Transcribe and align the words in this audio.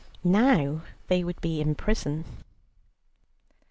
Now 0.23 0.81
they 1.09 1.23
would 1.23 1.39
be 1.41 1.61
in 1.61 1.75
prison. 1.75 2.25